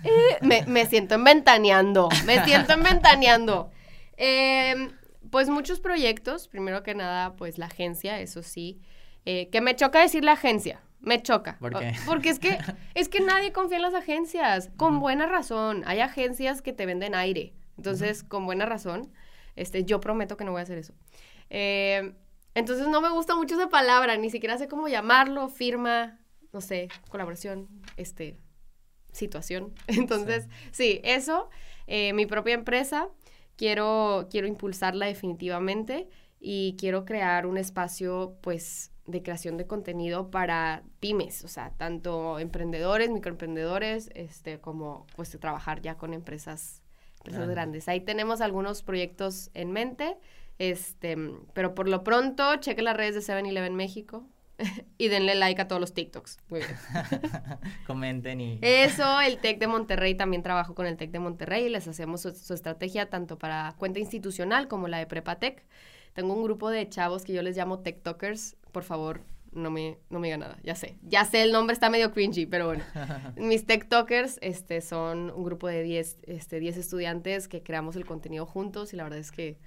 [0.04, 3.71] eh, me, me siento inventaneando, me siento inventaneando.
[4.17, 4.91] Em,
[5.30, 8.80] pues muchos proyectos, primero que nada, pues la agencia, eso sí,
[9.25, 11.58] eh, que me choca decir la agencia, me choca.
[11.60, 11.93] ¿Por qué?
[12.06, 12.58] Porque es que,
[12.95, 15.84] es que nadie confía en las agencias, con buena razón.
[15.86, 19.12] Hay agencias que te venden aire, entonces, con buena razón,
[19.56, 20.93] este, yo prometo que no voy a hacer eso.
[21.53, 22.15] Em,
[22.55, 26.17] entonces no me gusta mucho esa palabra, ni siquiera sé cómo llamarlo, firma,
[26.53, 28.37] no sé, colaboración, este,
[29.11, 29.73] situación.
[29.87, 31.49] Entonces, sí, eso,
[31.87, 33.09] eh, mi propia empresa,
[33.57, 36.07] quiero, quiero impulsarla definitivamente
[36.39, 42.39] y quiero crear un espacio, pues, de creación de contenido para pymes, o sea, tanto
[42.39, 46.81] emprendedores, microemprendedores, este, como, pues, trabajar ya con empresas,
[47.17, 47.53] empresas Grande.
[47.55, 47.87] grandes.
[47.89, 50.17] Ahí tenemos algunos proyectos en mente,
[50.59, 51.17] este,
[51.53, 54.27] pero por lo pronto, cheque las redes de 7-Eleven México
[54.97, 56.39] y denle like a todos los TikToks.
[56.49, 56.76] Muy bien.
[57.88, 58.59] Comenten y...
[58.61, 62.32] Eso, el TEC de Monterrey, también trabajo con el TEC de Monterrey, les hacemos su,
[62.32, 65.63] su estrategia tanto para cuenta institucional como la de Prepatec.
[66.13, 69.21] Tengo un grupo de chavos que yo les llamo TikTokers, por favor,
[69.51, 72.45] no me, no me diga nada, ya sé, ya sé, el nombre está medio cringy,
[72.45, 72.84] pero bueno.
[73.36, 78.45] Mis TikTokers este, son un grupo de 10 este, 10 estudiantes que creamos el contenido
[78.45, 79.57] juntos y la verdad es que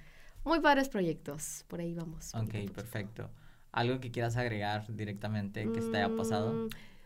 [0.45, 2.33] muy padres proyectos, por ahí vamos.
[2.35, 3.29] Ok, perfecto.
[3.71, 6.53] ¿Algo que quieras agregar directamente que se te haya pasado?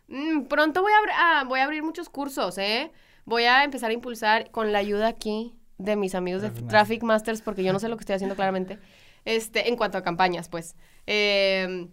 [0.07, 2.91] Mm, mm, pronto voy a, abri- ah, voy a abrir muchos cursos, ¿eh?
[3.25, 7.03] voy a empezar a impulsar con la ayuda aquí de mis amigos de Traffic Traffic
[7.03, 8.79] Masters, porque yo no sé lo que estoy haciendo claramente,
[9.25, 10.75] este, en cuanto a campañas, pues.
[11.07, 11.87] Eh,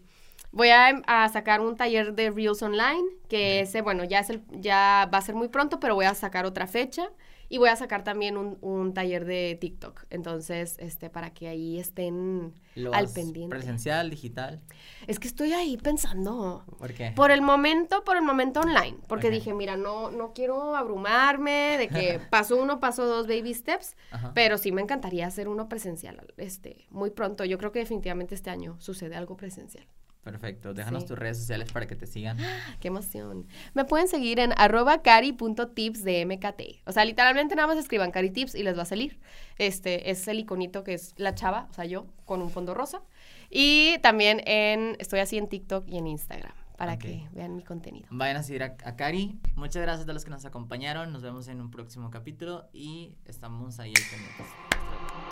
[0.51, 4.43] voy a, a sacar un taller de Reels Online, que ese, bueno, ya, es el,
[4.51, 7.09] ya va a ser muy pronto, pero voy a sacar otra fecha.
[7.49, 10.05] Y voy a sacar también un, un taller de TikTok.
[10.11, 13.55] Entonces, este, para que ahí estén ¿Lo al pendiente.
[13.57, 14.61] Presencial, digital.
[15.07, 16.65] Es que estoy ahí pensando.
[16.79, 17.13] ¿Por qué?
[17.15, 18.99] Por el momento, por el momento online.
[19.07, 23.97] Porque dije, mira, no, no quiero abrumarme de que paso uno, paso dos baby steps.
[24.11, 24.33] Ajá.
[24.35, 27.45] Pero sí me encantaría hacer uno presencial, este, muy pronto.
[27.45, 29.87] Yo creo que definitivamente este año sucede algo presencial.
[30.27, 30.75] Perfecto.
[30.75, 31.09] Déjanos Sí.
[31.11, 32.37] tus redes sociales para que te sigan.
[32.81, 33.47] ¡Qué emoción!
[33.75, 36.83] Me pueden seguir en arroba cari.tips de MKT.
[36.85, 39.21] O sea, literalmente nada más escriban caritips y les va a salir.
[39.57, 43.03] Este es el iconito que es la chava, o sea, yo, con un fondo rosa.
[43.51, 48.07] Y también en, estoy así en TikTok y en Instagram para que vean mi contenido.
[48.11, 49.39] Vayan a seguir a, a Cari.
[49.55, 51.13] Muchas gracias a los que nos acompañaron.
[51.13, 53.95] Nos vemos en un próximo capítulo y estamos ahí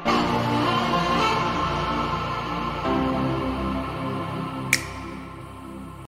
[0.05, 2.14] al.